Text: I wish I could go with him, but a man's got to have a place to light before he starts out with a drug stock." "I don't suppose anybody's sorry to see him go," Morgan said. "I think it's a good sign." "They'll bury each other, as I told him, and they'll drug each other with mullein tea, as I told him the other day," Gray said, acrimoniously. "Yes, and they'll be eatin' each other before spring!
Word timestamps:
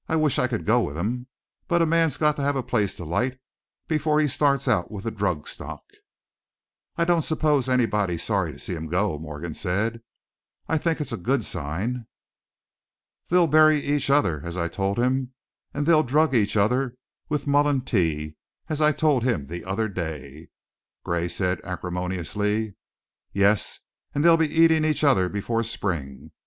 I 0.09 0.15
wish 0.15 0.39
I 0.39 0.47
could 0.47 0.65
go 0.65 0.81
with 0.81 0.97
him, 0.97 1.27
but 1.67 1.83
a 1.83 1.85
man's 1.85 2.17
got 2.17 2.35
to 2.37 2.41
have 2.41 2.55
a 2.55 2.63
place 2.63 2.95
to 2.95 3.05
light 3.05 3.37
before 3.87 4.19
he 4.19 4.27
starts 4.27 4.67
out 4.67 4.89
with 4.89 5.05
a 5.05 5.11
drug 5.11 5.47
stock." 5.47 5.83
"I 6.95 7.05
don't 7.05 7.21
suppose 7.21 7.69
anybody's 7.69 8.23
sorry 8.23 8.51
to 8.51 8.57
see 8.57 8.73
him 8.73 8.87
go," 8.87 9.19
Morgan 9.19 9.53
said. 9.53 10.01
"I 10.67 10.79
think 10.79 11.01
it's 11.01 11.11
a 11.11 11.17
good 11.17 11.43
sign." 11.43 12.07
"They'll 13.29 13.45
bury 13.45 13.79
each 13.79 14.09
other, 14.09 14.41
as 14.43 14.57
I 14.57 14.67
told 14.67 14.97
him, 14.97 15.33
and 15.71 15.85
they'll 15.85 16.01
drug 16.01 16.33
each 16.33 16.57
other 16.57 16.95
with 17.29 17.45
mullein 17.45 17.81
tea, 17.81 18.37
as 18.69 18.81
I 18.81 18.93
told 18.93 19.21
him 19.23 19.45
the 19.45 19.63
other 19.63 19.87
day," 19.87 20.49
Gray 21.03 21.27
said, 21.27 21.61
acrimoniously. 21.61 22.73
"Yes, 23.33 23.81
and 24.15 24.25
they'll 24.25 24.35
be 24.35 24.49
eatin' 24.51 24.83
each 24.83 25.03
other 25.03 25.29
before 25.29 25.61
spring! 25.61 26.31